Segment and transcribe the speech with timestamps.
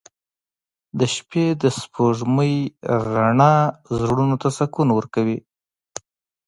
[0.97, 2.55] •د شپې د سپوږمۍ
[3.13, 3.55] رڼا
[4.03, 5.37] زړونو ته سکون ورکوي.